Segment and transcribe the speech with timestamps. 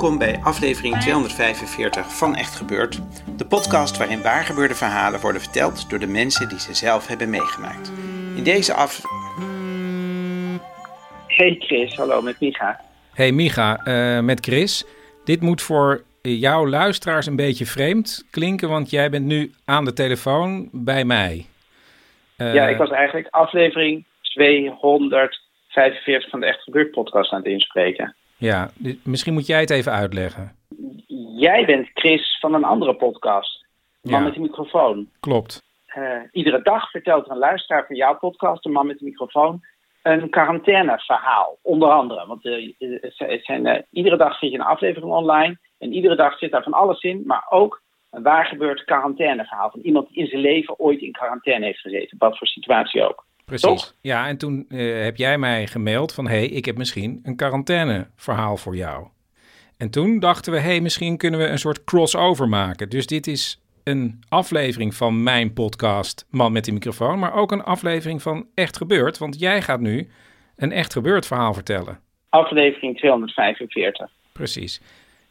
[0.00, 3.00] Welkom bij aflevering 245 van Echt Gebeurd,
[3.36, 7.92] de podcast waarin waargebeurde verhalen worden verteld door de mensen die ze zelf hebben meegemaakt.
[8.36, 9.02] In deze af.
[11.26, 12.80] Hey Chris, hallo met Micha.
[13.14, 14.84] Hey Micha, eh, met Chris.
[15.24, 19.92] Dit moet voor jouw luisteraars een beetje vreemd klinken, want jij bent nu aan de
[19.92, 21.46] telefoon bij mij.
[22.36, 28.14] Eh, ja, ik was eigenlijk aflevering 245 van de Echt Gebeurd podcast aan het inspreken.
[28.40, 30.56] Ja, dus misschien moet jij het even uitleggen.
[31.36, 33.66] Jij bent Chris van een andere podcast,
[34.02, 34.24] Man Ja.
[34.24, 35.08] met de microfoon.
[35.20, 35.62] Klopt.
[35.86, 39.60] Eh, iedere dag vertelt een luisteraar van jouw podcast, de Man met de microfoon,
[40.02, 41.58] een quarantaineverhaal.
[41.62, 42.74] Onder andere, want eh,
[43.16, 46.62] het zijn- eh, iedere dag zit je een aflevering online en iedere dag zit daar
[46.62, 50.78] van alles in, maar ook een waar gebeurd quarantaineverhaal van iemand die in zijn leven
[50.78, 53.26] ooit in quarantaine heeft gezeten, wat voor situatie ook.
[53.50, 53.68] Precies.
[53.68, 53.94] Toch?
[54.00, 56.26] Ja, en toen eh, heb jij mij gemaild van...
[56.26, 59.06] hé, hey, ik heb misschien een quarantaineverhaal voor jou.
[59.76, 62.88] En toen dachten we, hé, hey, misschien kunnen we een soort crossover maken.
[62.88, 67.18] Dus dit is een aflevering van mijn podcast Man met die microfoon...
[67.18, 69.18] maar ook een aflevering van Echt Gebeurd.
[69.18, 70.08] Want jij gaat nu
[70.56, 72.00] een Echt Gebeurd verhaal vertellen.
[72.28, 74.10] Aflevering 245.
[74.32, 74.80] Precies.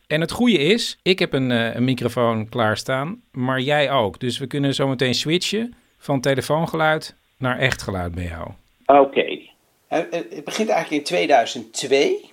[0.08, 4.20] En het goede is, ik heb een, eh, een microfoon klaarstaan, maar jij ook.
[4.20, 8.50] Dus we kunnen zo meteen switchen van telefoongeluid naar echt geluid bij jou.
[8.86, 9.40] Oké.
[9.88, 12.32] Eh, eh, Het begint eigenlijk in 2002,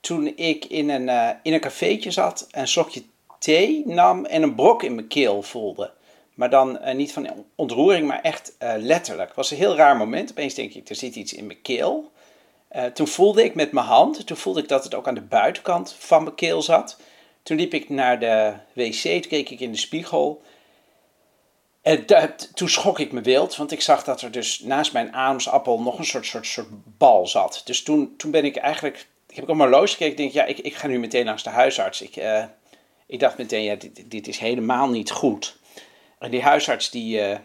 [0.00, 3.02] toen ik in een, eh, in een cafeetje zat, een slokje
[3.38, 5.90] thee nam en een brok in mijn keel voelde.
[6.40, 9.28] Maar dan eh, niet van ontroering, maar echt eh, letterlijk.
[9.28, 10.30] Het was een heel raar moment.
[10.30, 12.10] Opeens denk ik, er zit iets in mijn keel.
[12.68, 15.20] Eh, toen voelde ik met mijn hand, toen voelde ik dat het ook aan de
[15.20, 17.00] buitenkant van mijn keel zat.
[17.42, 20.42] Toen liep ik naar de wc, toen keek ik in de spiegel.
[22.54, 25.98] Toen schrok ik me wild, want ik zag dat er dus naast mijn ademsappel nog
[25.98, 26.68] een soort, soort, soort
[26.98, 27.62] bal zat.
[27.64, 30.58] Dus toen, toen ben ik eigenlijk, ik heb op mijn gekeken, ik denk, ja, ik,
[30.58, 32.02] ik ga nu meteen langs de huisarts.
[32.02, 32.44] Ik, eh,
[33.06, 35.56] ik dacht meteen, ja, dit, dit is helemaal niet goed.
[36.18, 37.38] En die huisarts, die, eh,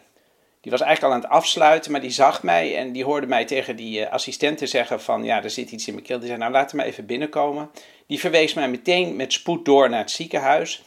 [0.61, 3.45] die was eigenlijk al aan het afsluiten, maar die zag mij en die hoorde mij
[3.45, 6.17] tegen die eh, assistenten zeggen van, ja, er zit iets in mijn keel.
[6.17, 7.69] Die zei, nou, laat hem even binnenkomen.
[8.07, 10.83] Die verwees mij meteen met spoed door naar het ziekenhuis.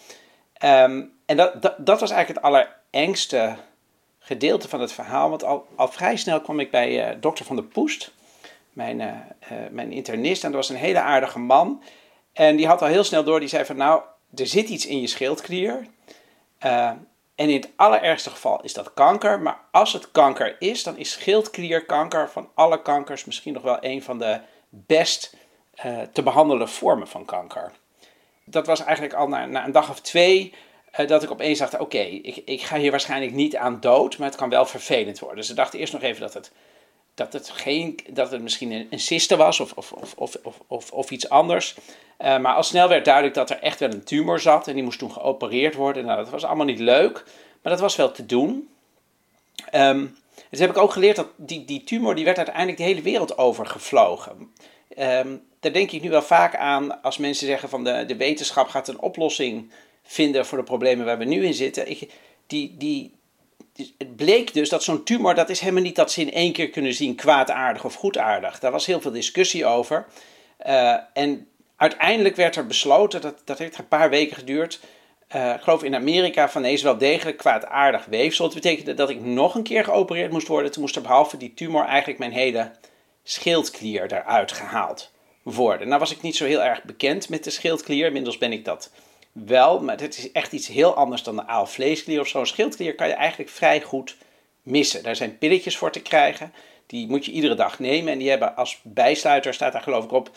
[0.53, 3.56] Ehm, en dat, dat, dat was eigenlijk het allerengste
[4.19, 5.31] gedeelte van het verhaal.
[5.31, 8.12] Want al, al vrij snel kwam ik bij eh, dokter Van der Poest,
[8.72, 10.44] mijn, eh, eh, mijn internist.
[10.44, 11.83] En dat was een hele aardige man.
[12.33, 14.03] En die had al heel snel door, die zei van nou,
[14.34, 15.87] er zit iets in je schildklier.
[16.59, 19.41] En in het allerergste geval is dat kanker.
[19.41, 24.03] Maar als het kanker is, dan is schildklierkanker van alle kankers misschien nog wel een
[24.03, 25.37] van de best
[26.12, 27.72] te behandelen vormen van kanker
[28.50, 30.55] dat was eigenlijk al na, een dag of twee
[31.07, 34.37] dat ik opeens dacht: oké, ik, ik ga hier waarschijnlijk niet aan dood, maar het
[34.37, 35.45] kan wel vervelend worden.
[35.45, 36.51] Ze dachten eerst nog even dat het,
[37.15, 41.11] dat het, geen, dat het misschien een, cyste was of, of, of, of, of, of,
[41.11, 41.77] iets anders.
[42.17, 44.83] Eh, maar al snel werd duidelijk dat er echt wel een tumor zat en die
[44.83, 46.05] moest toen geopereerd worden.
[46.05, 47.25] Nou, dat was allemaal niet leuk,
[47.63, 48.69] maar dat was wel te doen.
[49.71, 50.07] Ehm
[50.51, 53.39] dus heb ik ook geleerd dat die, die tumor die werd uiteindelijk de hele wereld
[53.39, 54.53] overgevlogen.
[54.89, 55.29] Ehm
[55.61, 58.89] daar denk ik nu wel vaak aan als mensen zeggen van de, de wetenschap gaat
[58.89, 59.73] een oplossing
[60.11, 61.91] vinden voor de problemen waar we nu in zitten.
[61.91, 62.11] Ik,
[62.47, 63.15] die, die,
[63.73, 66.53] die- het bleek dus dat zo'n tumor, dat is helemaal niet dat ze in één
[66.53, 68.59] keer kunnen zien kwaadaardig of goedaardig.
[68.59, 70.06] Daar was heel veel discussie over.
[70.56, 74.81] Eh, en uiteindelijk werd er besloten, dat, dat heeft een paar weken geduurd,
[75.29, 78.44] eh, ik geloof in Amerika, van is wel degelijk kwaadaardig weefsel.
[78.44, 80.71] Dat betekende dat ik nog een keer geopereerd moest worden.
[80.73, 82.71] Toen moest er behalve die tumor eigenlijk mijn hele
[83.23, 85.11] schildklier eruit gehaald
[85.43, 85.88] worden.
[85.88, 88.06] Nou was ik niet zo heel erg bekend met de schildklier.
[88.06, 88.91] Inmiddels ben ik dat
[89.46, 92.40] wel, maar het is echt iets heel anders dan de aalvleesklier of zo.
[92.40, 94.17] Een schildklier kan je eigenlijk vrij goed
[94.62, 95.02] missen.
[95.02, 96.52] Daar zijn pilletjes voor te krijgen.
[96.87, 98.12] Die moet je iedere dag nemen.
[98.12, 100.31] En die hebben als bijsluiter, staat daar geloof ik op,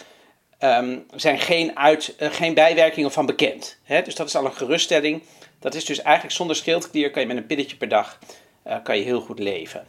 [0.57, 3.77] ehm, zijn geen, uit, eh, geen bijwerkingen van bekend.
[3.88, 5.24] Dus dat is al een geruststelling.
[5.59, 8.19] Dat is dus eigenlijk zonder schildklier kan je met een pilletje per dag
[8.63, 9.88] eh, kan je heel goed leven.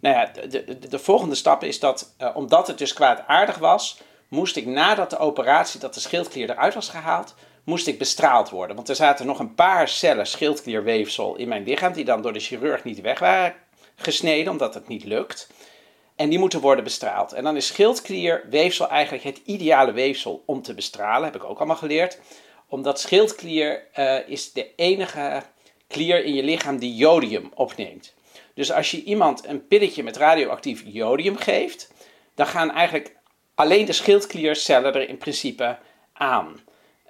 [0.00, 4.00] Nou ja, de, de, de volgende stap is dat, eh, omdat het dus kwaadaardig was,
[4.28, 7.34] moest ik nadat de operatie, dat de schildklier eruit was gehaald,
[7.66, 8.76] moest ik bestraald worden.
[8.76, 12.40] Want er zaten nog een paar cellen schildklierweefsel in mijn lichaam, die dan door de
[12.40, 13.54] chirurg niet weg waren
[13.96, 15.48] gesneden, omdat het niet lukt.
[16.16, 17.32] En die moeten worden bestraald.
[17.32, 21.76] En dan is schildklierweefsel eigenlijk het ideale weefsel om te bestralen, heb ik ook allemaal
[21.76, 22.20] geleerd.
[22.68, 25.42] Omdat schildklier uh, is de enige
[25.86, 28.14] klier in je lichaam die jodium opneemt.
[28.54, 31.92] Dus als je iemand een pilletje met radioactief jodium geeft,
[32.34, 33.16] dan gaan eigenlijk
[33.54, 35.78] alleen de schildkliercellen er in principe
[36.12, 36.60] aan.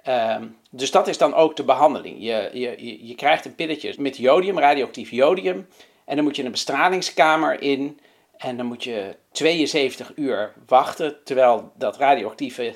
[0.07, 0.35] Uh,
[0.69, 2.15] dus dat is dan ook de behandeling.
[2.19, 5.67] Je, je, je krijgt een pilletje met jodium, radioactief jodium.
[6.05, 7.99] En dan moet je een bestralingskamer in.
[8.37, 11.23] En dan moet je 72 uur wachten.
[11.23, 12.75] Terwijl dat radioactieve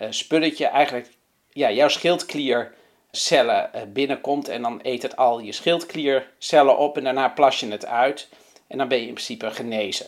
[0.00, 1.08] uh, spulletje eigenlijk
[1.48, 4.48] ja, jouw schildkliercellen uh, binnenkomt.
[4.48, 6.96] En dan eet het al je schildkliercellen op.
[6.96, 8.28] En daarna plas je het uit.
[8.66, 10.06] En dan ben je in principe genezen.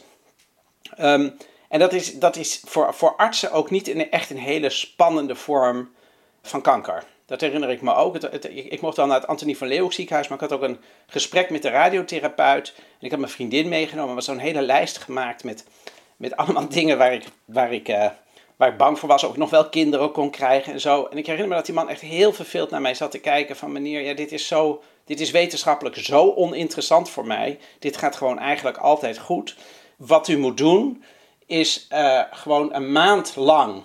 [1.00, 1.36] Um,
[1.68, 5.90] en dat is, dat is voor, voor artsen ook niet echt een hele spannende vorm
[6.42, 7.04] van kanker.
[7.26, 8.14] Dat herinner ik me ook.
[8.14, 10.80] Het, ik mocht dan naar het Antonie van Leeuwenhoek ziekenhuis, maar ik had ook een
[11.06, 12.72] gesprek met de radiotherapeut.
[12.76, 14.08] En ik had mijn vriendin meegenomen.
[14.08, 15.64] Er was zo'n hele lijst gemaakt met,
[16.16, 18.06] met allemaal dingen waar ik, waar, ik, uh,
[18.56, 19.24] waar ik bang voor was.
[19.24, 21.04] Of ik nog wel kinderen kon krijgen en zo.
[21.04, 23.56] En ik herinner me dat die man echt heel verveeld naar mij zat te kijken.
[23.56, 24.82] Van meneer, ja, dit is zo...
[25.04, 27.58] Dit is wetenschappelijk zo oninteressant voor mij.
[27.78, 29.56] Dit gaat gewoon eigenlijk altijd goed.
[29.96, 31.04] Wat u moet doen,
[31.46, 33.82] is uh, gewoon een maand lang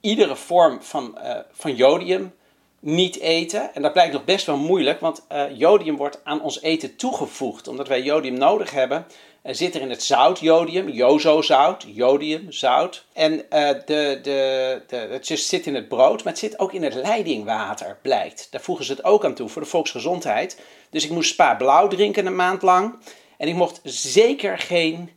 [0.00, 2.34] iedere vorm van, uh, van jodium
[2.80, 3.74] niet eten.
[3.74, 7.68] En dat blijkt nog best wel moeilijk, want uh, jodium wordt aan ons eten toegevoegd.
[7.68, 9.06] Omdat wij jodium nodig hebben,
[9.42, 13.04] zit er in het zout jodium, jozozout, jodium, zout.
[13.12, 13.82] En de,
[14.22, 18.48] de, de, het zit in het brood, maar het zit ook in het leidingwater, blijkt.
[18.50, 20.60] Daar voegen ze het ook aan toe voor de volksgezondheid.
[20.90, 22.94] Dus ik moest spa blauw drinken een maand lang.
[23.36, 25.10] En ik mocht zeker geen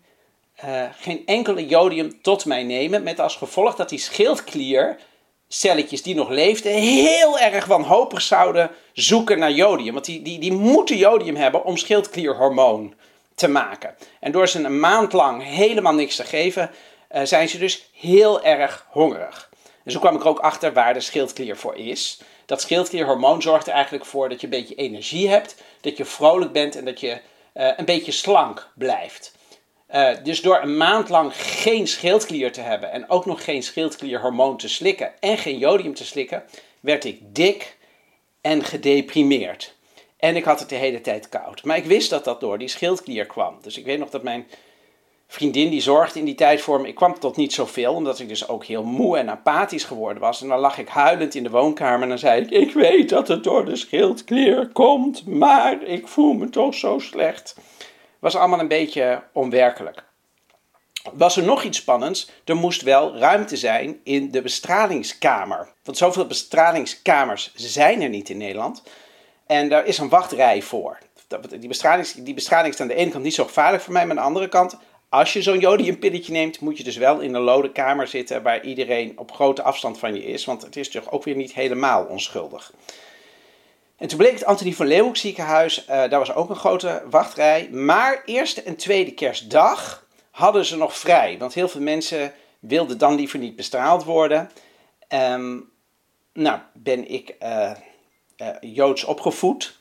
[0.65, 3.03] uh, geen enkele jodium tot mij nemen.
[3.03, 9.51] Met als gevolg dat die schildkliercelletjes die nog leefden heel erg wanhopig zouden zoeken naar
[9.51, 9.93] jodium.
[9.93, 12.93] Want die, die, die moeten jodium hebben om schildklierhormoon
[13.35, 13.95] te maken.
[14.19, 16.71] En door ze een maand lang helemaal niks te geven,
[17.11, 19.49] uh, zijn ze dus heel erg hongerig.
[19.83, 22.21] En zo kwam ik ook achter waar de schildklier voor is.
[22.45, 26.51] Dat schildklierhormoon zorgt er eigenlijk voor dat je een beetje energie hebt, dat je vrolijk
[26.51, 27.19] bent en dat je
[27.53, 29.33] uh, een beetje slank blijft.
[29.93, 34.57] Uh, dus door een maand lang geen schildklier te hebben en ook nog geen schildklierhormoon
[34.57, 36.43] te slikken en geen jodium te slikken,
[36.79, 37.77] werd ik dik
[38.41, 39.75] en gedeprimeerd.
[40.17, 41.63] En ik had het de hele tijd koud.
[41.63, 43.57] Maar ik wist dat dat door die schildklier kwam.
[43.61, 44.47] Dus ik weet nog dat mijn
[45.27, 46.87] vriendin die zorgde in die tijd voor me.
[46.87, 50.41] Ik kwam tot niet zoveel, omdat ik dus ook heel moe en apathisch geworden was.
[50.41, 53.27] En dan lag ik huilend in de woonkamer en dan zei ik: Ik weet dat
[53.27, 57.55] het door de schildklier komt, maar ik voel me toch zo slecht
[58.23, 60.03] was allemaal een beetje onwerkelijk.
[61.13, 62.29] Was er nog iets spannends?
[62.45, 65.67] Er moest wel ruimte zijn in de bestralingskamer.
[65.83, 68.83] Want zoveel bestralingskamers zijn er niet in Nederland.
[69.47, 70.97] En daar is een wachtrij voor.
[71.49, 74.17] Die bestraling, die bestraling is aan de ene kant niet zo gevaarlijk voor mij, maar
[74.17, 74.77] aan de andere kant,
[75.09, 78.63] als je zo'n jodiumpilletje neemt, moet je dus wel in een lode kamer zitten waar
[78.63, 80.45] iedereen op grote afstand van je is.
[80.45, 82.73] Want het is toch ook weer niet helemaal onschuldig.
[84.03, 87.69] En toen bleek het Antonie van Leeuwenhoek ziekenhuis, uh, daar was ook een grote wachtrij.
[87.69, 91.37] Maar eerste en tweede kerstdag hadden ze nog vrij.
[91.37, 94.49] Want heel veel mensen wilden dan liever niet bestraald worden.
[95.09, 95.69] Um,
[96.33, 97.71] nou, ben ik uh,
[98.37, 99.77] uh, Joods opgevoed.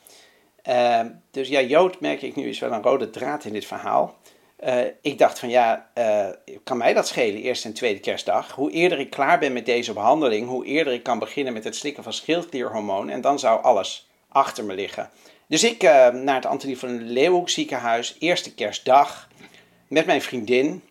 [0.63, 4.17] Ehm, dus ja, Jood merk ik nu is wel een rode draad in dit verhaal.
[5.01, 5.91] ik dacht van ja,
[6.65, 8.53] kan mij dat schelen, eerste en tweede kerstdag?
[8.53, 11.77] Hoe eerder ik klaar ben met deze behandeling, hoe eerder ik kan beginnen met het
[11.77, 13.11] slikken van schildklierhormoon.
[13.11, 15.11] En dan zou alles achter me liggen.
[15.47, 19.29] Dus ik uh, naar het Antonie van Leeuwenhoek ziekenhuis, eerste kerstdag,
[19.89, 20.83] met mijn vriendin.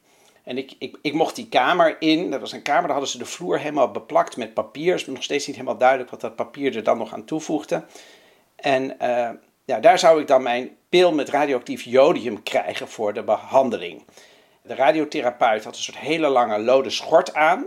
[0.44, 2.32] En ik, ik, ik mocht die kamer in.
[2.32, 4.92] Dat was een kamer, daar hadden ze de vloer helemaal beplakt met papier.
[4.92, 7.84] Het is nog steeds niet helemaal duidelijk wat dat papier er dan nog aan toevoegde.
[8.56, 9.30] En uh,
[9.66, 14.04] ja, daar zou ik dan mijn pil met radioactief jodium krijgen voor de behandeling.
[14.64, 17.66] De radiotherapeut had een soort hele lange lode schort aan.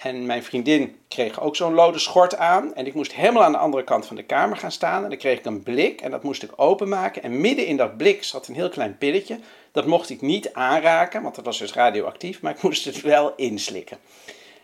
[0.00, 2.74] En mijn vriendin kreeg ook zo'n lode schort aan.
[2.74, 5.02] En ik moest helemaal aan de andere kant van de kamer gaan staan.
[5.02, 7.22] En dan kreeg ik een blik en dat moest ik openmaken.
[7.22, 9.38] En midden in dat blik zat een heel klein pilletje.
[9.72, 12.40] Dat mocht ik niet aanraken, want dat was dus radioactief.
[12.40, 13.98] Maar ik moest het wel inslikken.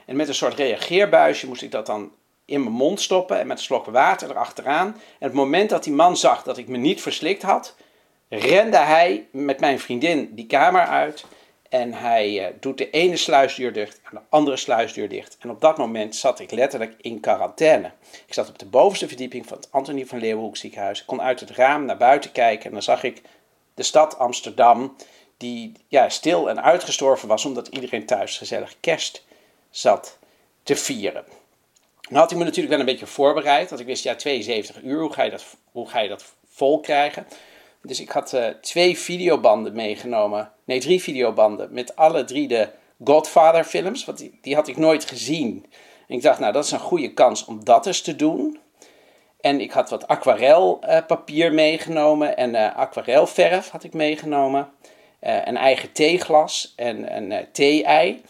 [0.04, 2.12] En met een soort reageerbuisje moest ik dat dan
[2.44, 3.38] in mijn mond stoppen.
[3.38, 4.86] En met een slok water erachteraan.
[4.88, 7.76] En het moment dat die man zag dat ik me niet verslikt had,
[8.28, 11.24] rende hij met mijn vriendin die kamer uit.
[11.68, 15.36] En hij eh, doet de ene sluisdeur dicht en de andere sluisdeur dicht.
[15.40, 17.92] En op dat moment zat ik letterlijk in quarantaine.
[18.26, 21.00] Ik zat op de bovenste verdieping van het Antonie van Leeuwenhoek ziekenhuis.
[21.00, 23.22] Ik kon uit het raam naar buiten kijken en dan zag ik
[23.74, 24.96] de stad Amsterdam,
[25.36, 29.24] die ja, stil en uitgestorven was omdat iedereen thuis gezellig kerst
[29.70, 30.18] zat
[30.62, 31.24] te vieren.
[32.08, 35.00] Nou had ik me natuurlijk wel een beetje voorbereid, want ik wist, ja, 72 uur,
[35.00, 37.26] hoe ga je dat, hoe ga je dat vol krijgen?
[37.86, 42.68] Dus ik had uh, twee videobanden meegenomen, nee, drie videobanden, met alle drie de
[43.04, 45.66] Godfather films, want die, die had ik nooit gezien.
[46.08, 48.58] En ik dacht, nou, dat is een goede kans om dat eens te doen.
[49.40, 54.68] En ik had wat aquarelpapier uh, meegenomen en uh, aquarelverf had ik meegenomen.
[55.20, 58.22] een eigen theeglas en een thee-ei.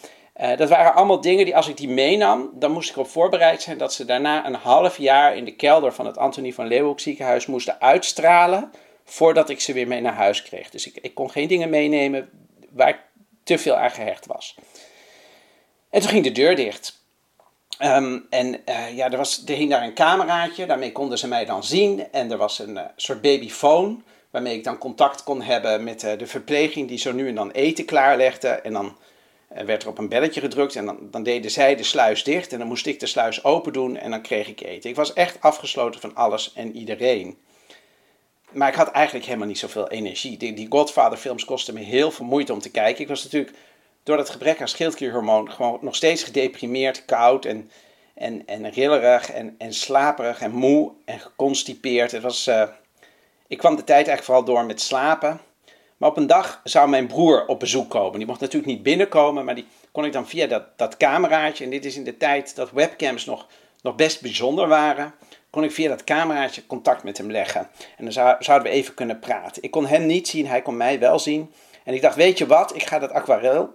[0.57, 3.79] Dat waren allemaal dingen die als ik die meenam, dan moest ik op voorbereid zijn
[3.79, 7.47] dat ze daarna een half jaar in de kelder van het Antonie van Leeuwenhoek ziekenhuis
[7.47, 8.71] moesten uitstralen
[9.07, 10.71] voordat ik ze weer mee naar huis kreeg.
[10.71, 12.31] Dus ik, ik kon geen dingen meenemen
[12.71, 12.99] waar ik
[13.43, 14.55] te veel aan gehecht was.
[15.91, 17.05] En toen ging de deur dicht.
[17.83, 21.45] Um, en uh, ja, er, was, er hing daar een cameraatje, daarmee konden ze mij
[21.45, 22.13] dan zien.
[22.13, 26.19] En er was een uh, soort babyfoon, waarmee ik dan contact kon hebben met uh,
[26.19, 28.49] de verpleging die zo nu en dan eten klaarlegde.
[28.49, 28.97] En dan
[29.49, 32.59] werd er op een belletje gedrukt en dan, dan deden zij de sluis dicht en
[32.59, 34.91] dan moest ik de sluis open doen en dan kreeg ik eten.
[34.91, 37.39] Ik was echt afgesloten van alles en iedereen.
[38.57, 40.37] Maar ik had eigenlijk helemaal niet zoveel energie.
[40.37, 43.03] Die, die Godfather films kostten me heel veel moeite om te kijken.
[43.03, 43.57] Ik was natuurlijk
[44.03, 47.71] door dat gebrek aan schildklierhormoon gewoon nog steeds gedeprimeerd, koud en,
[48.15, 52.13] en, en rillerig en, en slaperig en moe en geconstipeerd.
[52.13, 52.63] Het was, uh,
[53.47, 55.41] ik kwam de tijd eigenlijk vooral door met slapen.
[55.97, 58.19] Maar op een dag zou mijn broer op bezoek komen.
[58.19, 61.65] Die mocht natuurlijk niet binnenkomen, maar die kon ik dan via dat, dat cameraatje.
[61.65, 63.47] En dit is in de tijd dat webcams nog,
[63.83, 65.15] nog best bijzonder waren.
[65.57, 67.61] Kon ik via dat cameraatje contact met hem leggen.
[67.97, 69.63] En dan zou, zouden we even kunnen praten.
[69.63, 71.53] Ik kon hem niet zien, hij kon mij wel zien.
[71.85, 73.75] En ik dacht, weet je wat, ik ga dat aquarel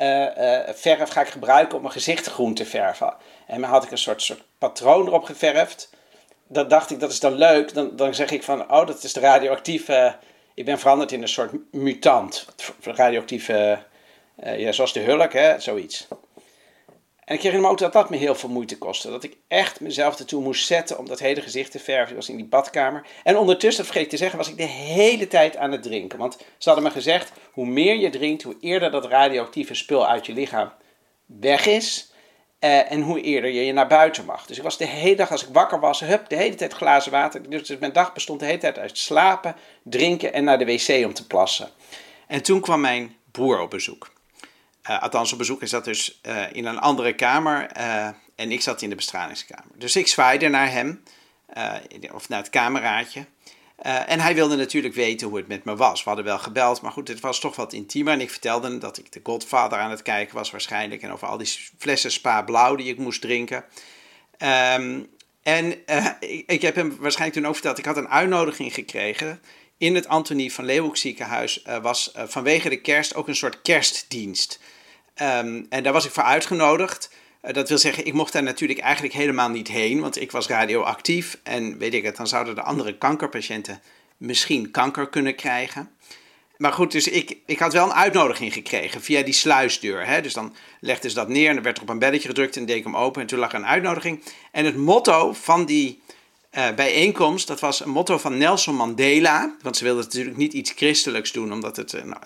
[0.00, 3.14] uh, uh, verf ga ik gebruiken om mijn gezicht groen te verven.
[3.46, 5.90] En dan had ik een soort, soort patroon erop geverfd.
[6.46, 7.74] Dat dacht ik, dat is dan leuk.
[7.74, 10.16] Dan, dan zeg ik van, oh, dat is de radioactieve
[10.54, 12.46] ik ben veranderd in een soort mutant.
[12.82, 13.78] Radioactieve,
[14.36, 16.08] ja, zoals de hulk, hè, zoiets.
[17.26, 19.10] En ik herinner me ook dat dat me heel veel moeite kostte.
[19.10, 22.08] Dat ik echt mezelf ertoe moest zetten om dat hele gezicht te verven.
[22.08, 23.06] Ik was in die badkamer.
[23.24, 26.18] En ondertussen, dat vergeet ik te zeggen, was ik de hele tijd aan het drinken.
[26.18, 30.26] Want ze hadden me gezegd, hoe meer je drinkt, hoe eerder dat radioactieve spul uit
[30.26, 30.72] je lichaam
[31.26, 32.10] weg is.
[32.60, 34.46] Uh, en hoe eerder je, je naar buiten mag.
[34.46, 37.12] Dus ik was de hele dag, als ik wakker was, hup, de hele tijd glazen
[37.12, 37.50] water.
[37.50, 41.14] Dus mijn dag bestond de hele tijd uit slapen, drinken en naar de wc om
[41.14, 41.68] te plassen.
[42.26, 44.14] En toen kwam mijn broer op bezoek.
[44.90, 47.66] Uh, althans, op bezoek is dat dus uh, in een andere kamer.
[48.36, 49.72] en ik zat in de bestralingskamer.
[49.74, 51.02] Dus ik zwaaide naar hem,
[52.12, 53.26] of naar het kameraadje.
[53.84, 56.02] Uh, en hij wilde natuurlijk weten hoe het met me was.
[56.02, 58.12] We hadden wel gebeld, maar goed, het was toch wat intiemer.
[58.12, 61.02] En ik vertelde hem dat ik de Godfather aan het kijken was waarschijnlijk.
[61.02, 63.64] En over al die flessen Spa Blauw die ik moest drinken.
[64.78, 65.08] Um,
[65.42, 65.72] en
[66.20, 69.40] ik, ik, heb hem waarschijnlijk toen ook verteld, ik had een uitnodiging gekregen.
[69.78, 74.60] In het Antonie van Leeuwenhoek ziekenhuis was vanwege de kerst ook een soort kerstdienst.
[75.22, 77.10] Um, en daar was ik voor uitgenodigd.
[77.40, 80.46] Eh, dat wil zeggen, ik mocht daar natuurlijk eigenlijk helemaal niet heen, want ik was
[80.46, 81.38] radioactief.
[81.42, 83.80] En weet ik het, dan zouden de andere kankerpatiënten
[84.16, 85.90] misschien kanker kunnen krijgen.
[86.56, 90.06] Maar goed, dus ik, ik had wel een uitnodiging gekregen via die sluisdeur.
[90.06, 90.20] Hè?
[90.20, 92.66] Dus dan legden ze dat neer en dan werd er op een belletje gedrukt en
[92.66, 93.20] deed ik hem open.
[93.20, 94.22] En toen lag er een uitnodiging.
[94.52, 96.00] En het motto van die
[96.52, 99.56] uh, bijeenkomst, dat was een motto van Nelson Mandela.
[99.62, 102.20] Want ze wilden natuurlijk niet iets christelijks doen, omdat het nou,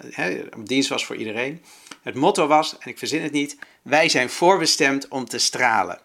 [0.50, 1.62] een dienst was voor iedereen.
[2.02, 6.00] Het motto was, en ik verzin het niet, wij zijn voorbestemd om te stralen.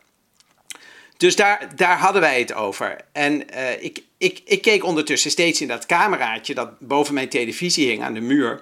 [1.17, 2.97] Dus daar, daar hadden wij het over.
[3.11, 7.87] En uh, ik, ik, ik keek ondertussen steeds in dat cameraatje dat boven mijn televisie
[7.87, 8.61] hing aan de muur.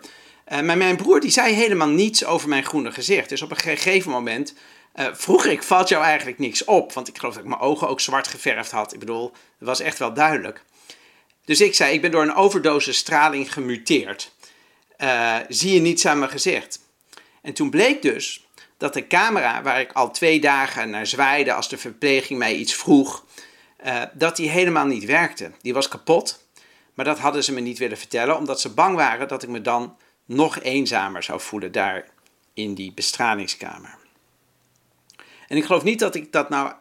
[0.51, 3.29] Uh, maar mijn broer die zei helemaal niets over mijn groene gezicht.
[3.29, 4.53] Dus op een gegeven moment
[4.95, 6.93] uh, vroeg ik, valt jou eigenlijk niks op?
[6.93, 8.93] Want ik geloof dat ik mijn ogen ook zwart geverfd had.
[8.93, 10.63] Ik bedoel, dat was echt wel duidelijk.
[11.45, 14.31] Dus ik zei, ik ben door een overdosis straling gemuteerd.
[15.49, 16.82] zie je niets aan mijn gezicht?
[17.43, 18.47] En toen bleek dus
[18.77, 22.75] dat de camera, waar ik al twee dagen naar zwaaide als de verpleging mij iets
[22.75, 23.25] vroeg,
[23.85, 25.51] uh, dat die helemaal niet werkte.
[25.61, 26.45] Die was kapot,
[26.93, 29.61] maar dat hadden ze me niet willen vertellen, omdat ze bang waren dat ik me
[29.61, 32.07] dan nog eenzamer zou voelen daar
[32.53, 33.97] in die bestralingskamer.
[35.47, 36.73] En ik geloof niet dat ik dat nou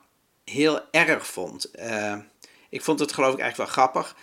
[0.44, 1.70] heel erg vond.
[1.78, 2.16] Uh,
[2.68, 4.16] ik vond het geloof ik eigenlijk wel grappig.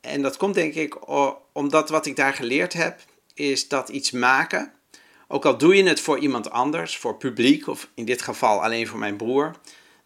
[0.00, 1.08] En dat komt denk ik
[1.52, 3.00] omdat wat ik daar geleerd heb,
[3.34, 4.72] is dat iets maken
[5.32, 8.86] ook al doe je het voor iemand anders, voor publiek of in dit geval alleen
[8.86, 9.54] voor mijn broer,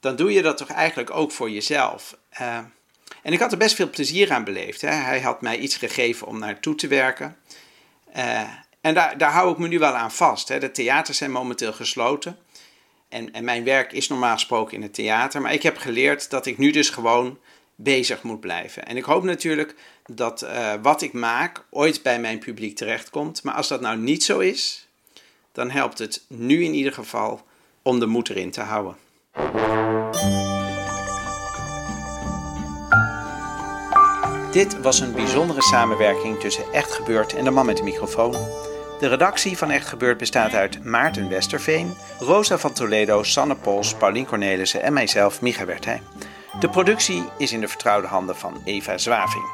[0.01, 2.17] dan doe je dat toch eigenlijk ook voor jezelf.
[2.41, 2.59] Uh,
[3.23, 4.81] en ik had er best veel plezier aan beleefd.
[4.81, 4.91] Hè.
[4.91, 7.37] Hij had mij iets gegeven om naartoe te werken.
[8.17, 8.41] Uh,
[8.81, 10.49] En daar, daar hou ik me nu wel aan vast.
[10.49, 10.59] Hè.
[10.59, 12.39] De theaters zijn momenteel gesloten.
[13.09, 15.41] En, en mijn werk is normaal gesproken in het theater.
[15.41, 17.39] Maar ik heb geleerd dat ik nu dus gewoon
[17.75, 18.87] bezig moet blijven.
[18.87, 19.75] En ik hoop natuurlijk
[20.07, 23.43] dat uh, wat ik maak ooit bij mijn publiek terechtkomt.
[23.43, 24.86] Maar als dat nou niet zo is,
[25.57, 27.41] dan helpt het nu in ieder geval
[27.83, 28.97] om de moed erin te houden.
[34.53, 38.33] Dit was een bijzondere samenwerking tussen Echt Gebeurd en de man met de microfoon.
[39.01, 44.27] De redactie van Echt Gebeurd bestaat uit Maarten Westerveen, Rosa van Toledo, Sanne Pols, Paulien
[44.27, 46.03] Cornelissen en mijzelf, Micha Wertheim.
[46.61, 49.45] De productie is in de vertrouwde handen van Eva Zwaving.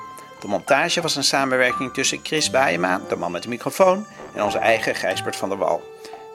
[0.40, 4.58] De montage was een samenwerking tussen Chris Baayema, de man met de microfoon, en onze
[4.58, 5.91] eigen Gijsbert van der Wal.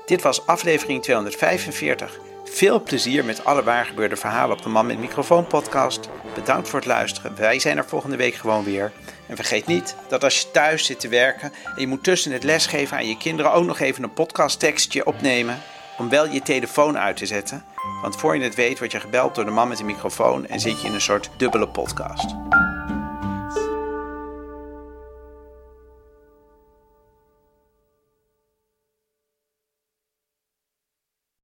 [0.08, 2.20] Dit was aflevering 245.
[2.44, 6.10] Veel plezier met alle waargebeurde verhalen op de Man met Microfoon podcast.
[6.36, 7.36] Bedankt voor het luisteren.
[7.36, 8.92] Wij zijn er volgende week gewoon weer.
[9.28, 12.44] En vergeet niet dat als je thuis zit te werken en je moet tussen het
[12.44, 15.62] lesgeven aan je kinderen ook nog even een podcasttekstje opnemen,
[15.98, 17.66] om wel je telefoon uit te zetten.
[18.02, 20.60] Want voor je het weet word je gebeld door de man met de microfoon en
[20.60, 22.36] zit je in een soort dubbele podcast.